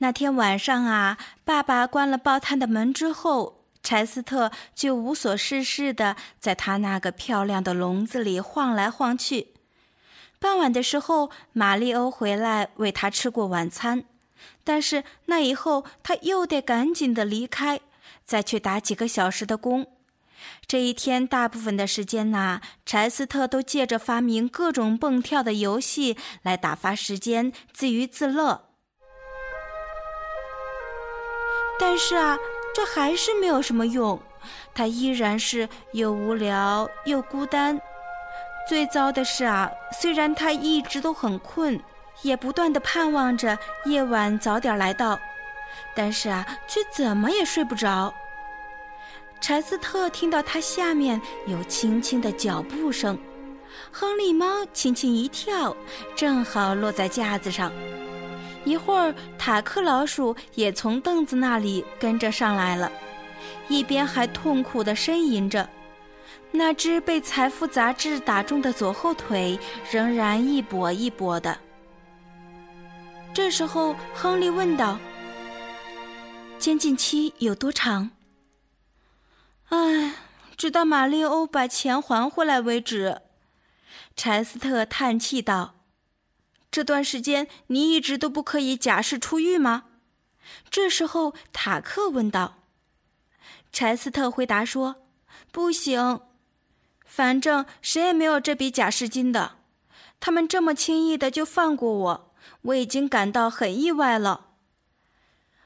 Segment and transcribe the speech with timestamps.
[0.00, 9.54] 那天晚上啊，爸爸关了报摊的门之后，柴斯特就无所事事的在他那个漂亮的笼子里晃来晃去。
[10.38, 14.04] 傍晚的时候，玛丽欧回来喂他吃过晚餐，
[14.62, 17.80] 但是那以后他又得赶紧的离开，
[18.24, 19.88] 再去打几个小时的工。
[20.64, 28.67] 这一天大部分的时间呐，柴斯特都借着发明各种蹦跳的游戏来打发时间，自娱自乐。
[31.78, 32.36] 但是啊，
[32.74, 34.20] 这还是没有什么用，
[34.74, 37.80] 他依然是又无聊又孤单。
[38.68, 41.80] 最糟的是啊，虽然他一直都很困，
[42.22, 45.18] 也不断的盼望着夜晚早点来到，
[45.94, 48.12] 但是啊，却怎么也睡不着。
[49.40, 53.16] 柴斯特听到他下面有轻轻的脚步声，
[53.92, 55.74] 亨利猫轻轻一跳，
[56.16, 57.72] 正好落在架子上。
[58.64, 62.90] 一会儿，塔克老鼠也从凳子那里跟着上来了，
[63.68, 65.68] 一边还痛苦地呻吟着。
[66.50, 69.58] 那只被《财富》杂志打中的左后腿
[69.90, 71.58] 仍然一跛一跛的。
[73.34, 74.98] 这时候，亨利问道
[76.58, 78.10] ：“监禁期有多长
[79.68, 80.14] ？”“唉，
[80.56, 83.20] 直到玛丽欧把钱还回来为止。”
[84.16, 85.74] 柴斯特叹气道。
[86.70, 89.84] 这段时间你一直都不可以假释出狱吗？
[90.70, 92.62] 这时候塔克问道。
[93.72, 94.96] 柴斯特回答说
[95.52, 96.22] ：“不行，
[97.04, 99.56] 反正谁也没有这笔假释金的。
[100.20, 104.46] 他们这么轻易的就放过我，我已经感到很意外了。”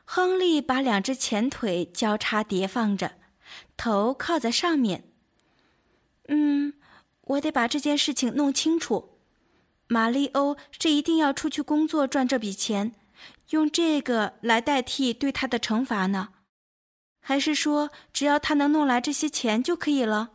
[0.05, 3.13] 亨利把两只前腿交叉叠放着，
[3.77, 5.05] 头靠在上面。
[6.29, 6.75] 嗯，
[7.23, 9.12] 我得把这件事情弄清楚。
[9.93, 12.93] 玛丽欧是一定要出去工作赚这笔钱，
[13.51, 16.31] 用这个来代替对他的惩罚呢，
[17.21, 20.31] 还是说只要他能弄来这些钱就可以了？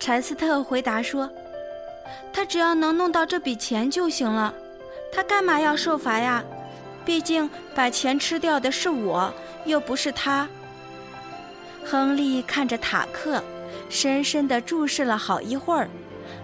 [0.00, 1.30] 柴斯特回答说
[2.32, 4.54] ：“他只要能弄到这笔钱就行了，
[5.12, 6.42] 他干嘛要受罚呀？
[7.04, 9.30] 毕竟把钱吃掉的是我，
[9.66, 10.48] 又不是他。”
[11.84, 13.44] 亨利看着塔克，
[13.90, 15.90] 深深地注视了好一会儿。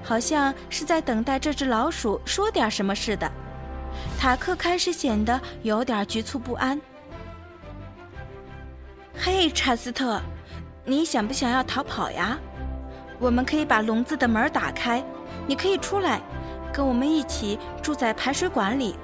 [0.02, 3.30] 好像是在等待这只老鼠说点什么似的，
[4.18, 6.80] 塔克开始显得有点局促不安。
[9.14, 10.20] 嘿，查斯特，
[10.84, 12.38] 你想不想要逃跑呀？
[13.18, 15.04] 我们可以把笼子的门打开，
[15.46, 16.20] 你可以出来，
[16.72, 18.96] 跟我们一起住在排水管里。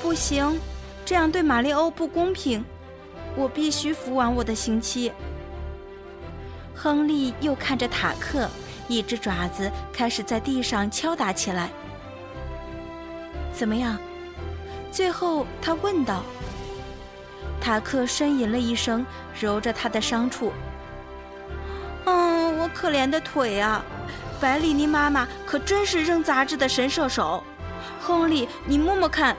[0.00, 0.58] 不行，
[1.04, 2.64] 这样对玛丽欧不公平，
[3.36, 5.12] 我必须服完我的刑期。
[6.74, 8.48] 亨利又看着塔克。
[8.88, 11.70] 一只爪子开始在地上敲打起来。
[13.52, 13.98] 怎么样？
[14.92, 16.22] 最后他问道。
[17.60, 19.04] 塔克呻吟了一声，
[19.40, 20.52] 揉着他的伤处。
[22.04, 23.84] 嗯，我可怜的腿啊！
[24.40, 27.42] 百里尼妈妈可真是扔杂志的神射手。
[28.00, 29.36] 亨利，你摸摸看，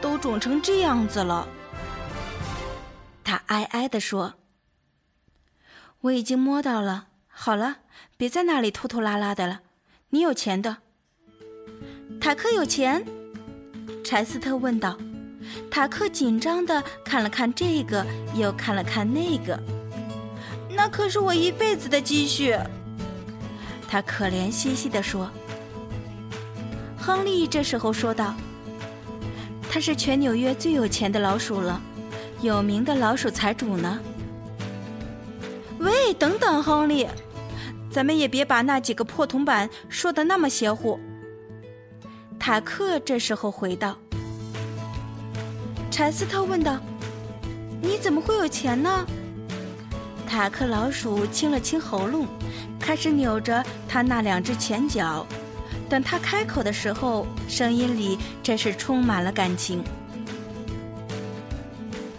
[0.00, 1.46] 都肿成这样子了。
[3.24, 4.34] 他哀哀地说
[6.02, 7.06] ：“我已经摸到了。”
[7.44, 7.78] 好了，
[8.16, 9.62] 别在那里拖拖拉拉的了。
[10.10, 10.76] 你有钱的，
[12.20, 13.04] 塔克有钱。
[14.04, 14.96] 柴斯特问道。
[15.68, 18.06] 塔克紧张的看了看这个，
[18.36, 19.58] 又看了看那个。
[20.70, 22.56] 那可是我一辈子的积蓄。
[23.88, 25.28] 他可怜兮兮地说。
[26.96, 28.36] 亨利这时候说道
[29.68, 31.82] ：“他是全纽约最有钱的老鼠了，
[32.40, 33.98] 有名的老鼠财主呢。”
[35.80, 37.08] 喂，等等，亨利，
[37.92, 40.98] 咱们也别把那几个破铜板说的那么邪乎。
[42.38, 43.96] 塔克这时候回道。
[45.90, 46.80] 柴斯特问道
[47.82, 49.06] ：“你怎么会有钱呢？”
[50.26, 52.26] 塔克老鼠清了清喉咙，
[52.80, 55.26] 开始扭着他那两只前脚。
[55.90, 59.84] 等他开口的时候，声音里真是充满了感情。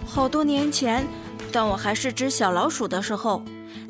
[0.06, 1.04] 好多年前，
[1.52, 3.44] 当我还是只小老鼠的时候，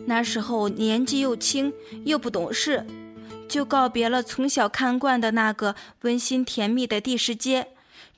[0.05, 1.73] 那时候年纪又轻
[2.05, 2.85] 又不懂事，
[3.47, 7.69] 就告别了从小看惯的那个温馨甜蜜的地市街，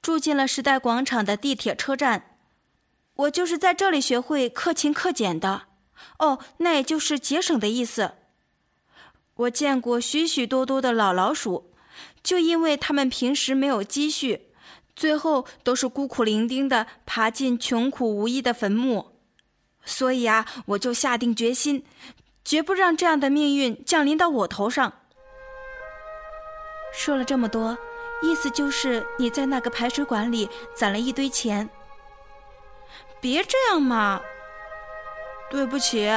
[0.02, 2.38] 住进了时代广场的地铁车站。
[3.16, 5.63] 我就是在这里学会克勤克俭的。
[6.19, 8.12] 哦，那也就是节省的意思。
[9.36, 11.72] 我见过许许多多的老老鼠，
[12.24, 14.48] 就因为他们平时没有积蓄，
[14.96, 19.15] 最后都是孤苦伶仃的爬进穷苦无依的坟墓。
[19.86, 21.86] 所以啊，我就下定决心，
[22.44, 24.92] 绝不让这样的命运降临到我头上。
[26.94, 27.78] 说了这么多，
[28.22, 31.70] 意思就是你在那个排水管里攒了一堆钱。
[33.22, 34.22] 别这样嘛！
[35.50, 36.10] 对不起，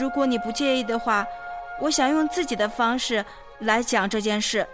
[0.00, 1.26] 如果你不介意的话。
[1.80, 3.24] 我想用自己的方式
[3.58, 4.64] 来讲这件事。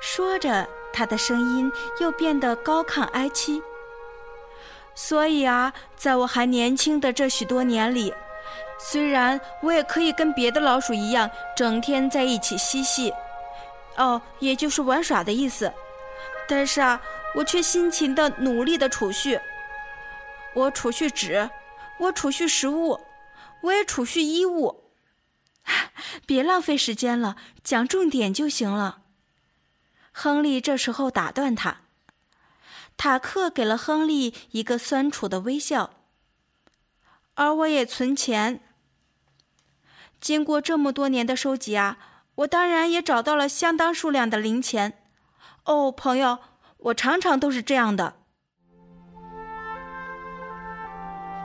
[0.00, 1.70] 说着，他的声音
[2.00, 3.62] 又变得高亢哀凄。
[4.94, 8.14] 所以啊，在我还年轻的这许多年里，
[8.78, 13.12] 虽然我也可以跟别的老鼠一样，整天在一起嬉戏，
[13.96, 15.72] 哦，也就是玩耍的意思，
[16.48, 17.00] 但是啊，
[17.34, 19.38] 我却辛勤的努力的储蓄。
[20.54, 21.50] 我储蓄纸，
[21.98, 23.00] 我储蓄食物，
[23.62, 24.84] 我也储蓄衣物。
[26.26, 28.98] 别浪费时间了，讲重点就行了。
[30.12, 31.83] 亨利这时候打断他。
[32.96, 35.90] 塔克给了亨利一个酸楚的微笑。
[37.34, 38.60] 而我也存钱。
[40.20, 41.98] 经过这么多年的收集啊，
[42.36, 45.02] 我当然也找到了相当数量的零钱。
[45.64, 46.38] 哦，朋友，
[46.78, 48.14] 我常常都是这样的。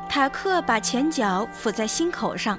[0.08, 2.58] 塔克把前脚抚在心口上。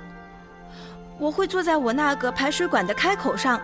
[1.18, 3.60] 我会坐在我那个排水管的开口上，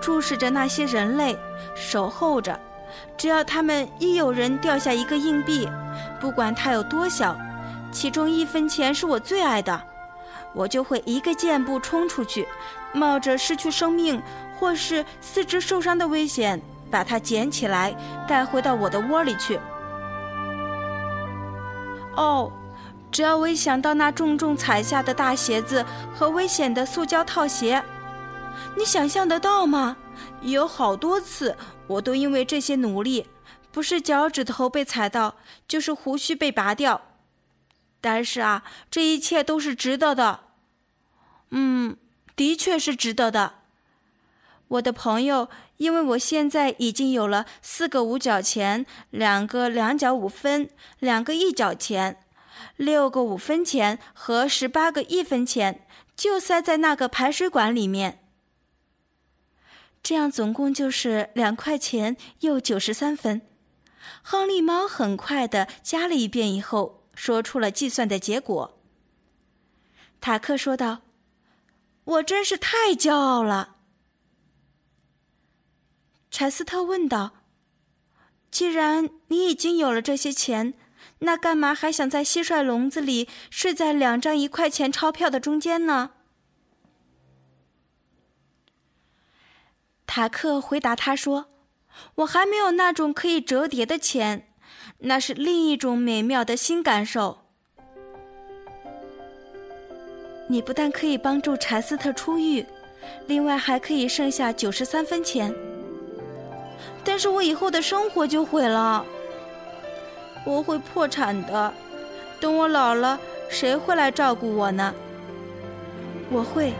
[0.00, 1.38] 注视着那些人类，
[1.76, 2.58] 守候着。
[3.16, 5.68] 只要他们一有人掉下一个硬币，
[6.20, 7.36] 不管它有多小，
[7.92, 9.80] 其中一分钱是我最爱的，
[10.52, 12.46] 我就会一个箭步冲出去，
[12.92, 14.22] 冒着失去生命
[14.58, 16.60] 或是四肢受伤的危险，
[16.90, 17.94] 把它捡起来
[18.26, 19.58] 带回到我的窝里去。
[22.16, 22.50] 哦。
[23.10, 27.80] 只要我一想到那重重踩下的大鞋子和危险的塑胶套鞋，
[28.76, 29.96] 你想象得到吗？
[30.42, 31.56] 有好多次，
[31.86, 33.26] 我都因为这些努力，
[33.70, 37.02] 不是脚趾头被踩到，就是胡须被拔掉。
[38.00, 40.40] 但是啊，这一切都是值得的。
[41.50, 41.96] 嗯，
[42.36, 43.54] 的确是值得的。
[44.68, 50.68] 我的朋友，因为我现在已经有了四个五角钱，两个两角五分，
[50.98, 52.18] 两个一角钱。
[52.76, 58.23] 六个五分钱和十八个一分钱就塞在那个排水管里面，
[60.04, 63.40] 这样总共就是两块钱又九十三分。
[64.22, 68.78] 亨利猫很快的加了一遍以后，说出了计算的结果。
[70.20, 71.00] 塔克说道
[72.04, 73.76] ：“我真是太骄傲了。”
[76.30, 77.32] 柴斯特问道
[78.50, 80.74] ：“既然你已经有了这些钱？”
[81.20, 86.10] 那干嘛还想在蟋蟀笼子里睡在两张一块钱钞票的中间呢？
[90.16, 91.46] 塔克回答他说
[92.22, 94.46] ：“我还没有那种可以折叠的钱，
[94.98, 97.38] 那是另一种美妙的新感受。
[100.46, 102.64] 你不但可以帮助柴斯特出狱，
[103.26, 105.52] 另外还可以剩下九十三分钱。
[107.02, 109.04] 但是我以后的生活就毁了。”
[110.46, 111.74] 我会破产的，
[112.38, 113.18] 等我老了，
[113.50, 114.94] 谁会来照顾我呢？
[116.30, 116.72] 我会，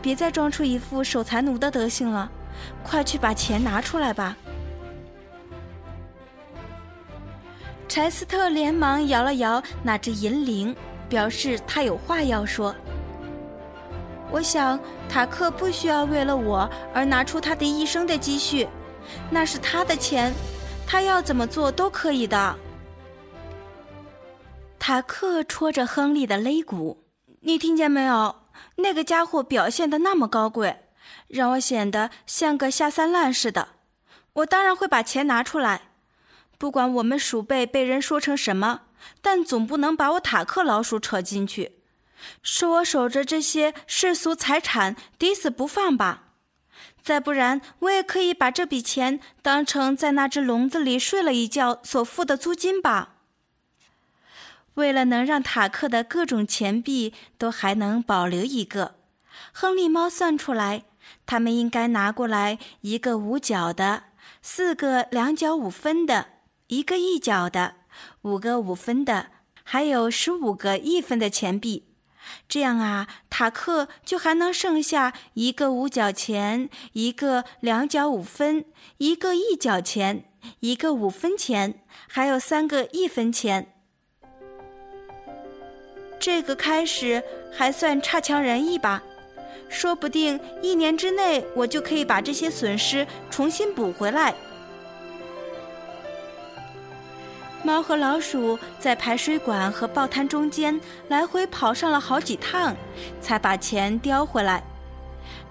[0.00, 2.30] 别再装出一副守财奴的德行了，
[2.82, 4.36] 快去把钱拿出来吧。
[7.88, 10.74] 柴斯特连忙摇了摇那只银铃，
[11.08, 12.74] 表示他有话要说。
[14.30, 18.68] 我想塔克不需要为了我而拿出他的一生的积蓄，
[19.28, 20.32] 那是他的钱，
[20.86, 22.56] 他要怎么做都可以的。
[24.78, 27.04] 塔克戳着亨利的肋骨，
[27.40, 28.36] 你听见没有？
[28.76, 30.76] 那个家伙表现的那么高贵，
[31.28, 33.68] 让我显得像个下三滥似的。
[34.34, 35.82] 我当然会把钱拿出来，
[36.58, 38.82] 不管我们鼠辈被人说成什么，
[39.20, 41.78] 但总不能把我塔克老鼠扯进去，
[42.42, 46.24] 说我守着这些世俗财产抵死不放吧？
[47.02, 53.14] 再不然，我也可以把这笔钱当成在那只笼子里睡了一觉所付的租金吧。
[54.74, 58.96] 为了能让塔克的各种钱币都还能保留一个，
[59.52, 60.84] 亨利猫算出来，
[61.26, 64.04] 他们应该拿过来一个五角的，
[64.42, 66.26] 四个两角五分的，
[66.68, 67.74] 一个一角的，
[68.22, 69.26] 五个五分的，
[69.62, 71.86] 还有十五个一分的钱币。
[72.48, 78.64] 这样啊，塔克就还能剩下一个五角钱，一个两角五分，
[78.98, 80.24] 一个一角钱，
[80.60, 83.74] 一个五分钱，还有三个一分钱。
[86.20, 89.02] 这个开始还算差强人意吧，
[89.70, 94.34] 说不定一年之内我就可以把这些损失重新补回来。
[97.62, 102.74] 猫和老鼠在排水管和报摊中间来回跑上了好几趟，
[103.20, 104.62] 才把钱叼回来。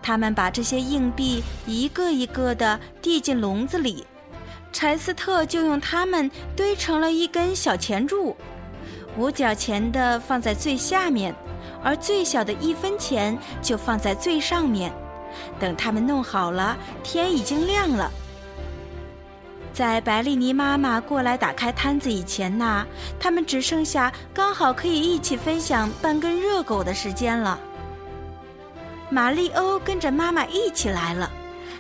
[0.02, 4.06] 他们把这些硬币一个一个的递进笼子里，
[4.72, 8.36] 柴斯特就用它们堆成了一根小钱柱。
[9.18, 11.36] 五角钱的放在最下面，
[11.84, 14.92] 而最小的一分钱就放在最上面。
[15.60, 18.12] 等他们弄好了，天已经亮了。
[19.72, 22.86] 在白丽妮妈妈过来打开摊子以前呐，
[23.20, 27.58] 他们只剩下刚好可以一起分享半根热狗的时间了。
[29.10, 31.32] 玛丽欧跟着妈妈一起来了，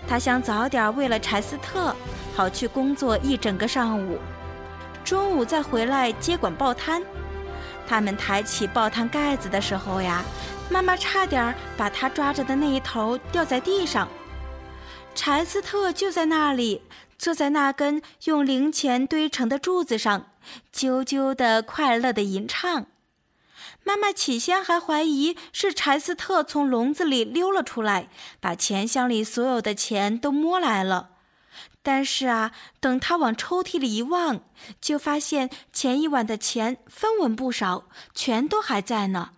[0.08, 1.94] 她想早点喂了柴斯特，
[2.36, 4.18] 好去工作一整个上午，
[5.04, 7.02] 中午再回来接管报摊。
[7.90, 10.24] 他们抬起报摊盖子的时候呀，
[10.70, 14.08] 妈妈差点把他抓着的那一头掉在地上。
[15.16, 16.84] 柴斯特就在那里。
[17.18, 20.28] 坐在那根用零钱堆成的柱子上，
[20.74, 22.86] 啾啾的快乐的吟唱。
[23.84, 28.08] 妈妈起先还怀疑是柴斯特从笼子里溜了出来，
[28.40, 31.10] 把钱箱里所有的钱都摸来了。
[31.82, 34.42] 但是啊，等他往抽屉里一望，
[34.80, 39.32] 就发现前一晚的钱分文不少，全都还在呢。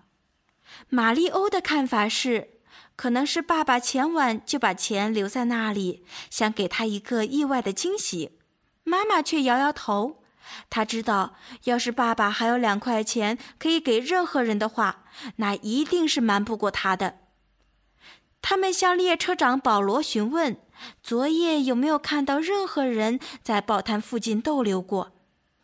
[0.90, 2.50] 玛丽欧的看法是。
[2.98, 8.38] 可能是爸爸前晚就把钱留在那里，想给他一个意外的惊喜。
[8.84, 10.22] 妈妈却摇摇头，
[10.70, 15.06] 她知道，要是爸爸还有两块钱可以给任何人的话，
[15.38, 17.21] 那一定是瞒不过他的。
[18.41, 20.57] 他们向列车长保罗询问，
[21.01, 25.12] 昨夜有没有看到任何人在报摊附近逗留过。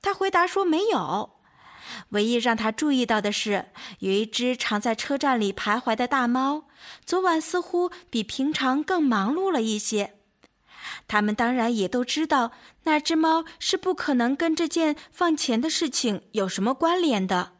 [0.01, 1.31] 他回答说没有。
[2.09, 3.69] 唯一让他注意到的是，
[3.99, 6.65] 有一只常在车站里徘徊的大猫，
[7.05, 10.15] 昨晚似乎比平常更忙碌了一些。
[11.07, 12.51] 他们当然也都知道，
[12.83, 17.56] 那只猫是不可能跟这件放钱的事情有什么关联的。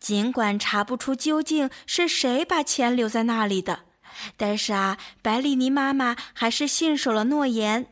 [0.00, 3.80] 尽管查不出究竟是谁把钱留在那里的，
[4.36, 7.86] 但是啊，白丽妮妈妈还是信守了诺言，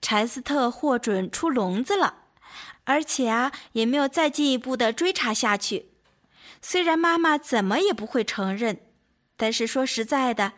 [0.00, 2.16] 柴斯特获准出笼子了。
[2.84, 5.90] 而且啊，也没有再进一步的追查下去。
[6.60, 8.80] 虽然妈妈怎么也不会承认，
[9.36, 10.54] 但是说实在的，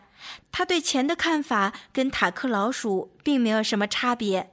[0.51, 4.51] 她对钱的看法跟塔克老鼠并没有什么差别。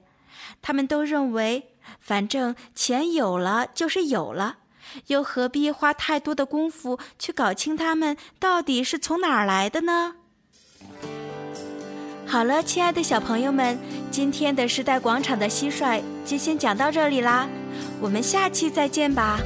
[0.61, 4.59] 他们都认为，反正钱有了就是有了，
[5.07, 10.15] 又何必花太多的功夫去搞清它们到底是从哪儿来的呢？
[12.27, 13.79] 好了，亲爱的小朋友们，
[14.11, 17.49] 今天的时代广场的蟋蟀就先讲到这里啦。
[18.01, 19.39] 我们下期再见吧。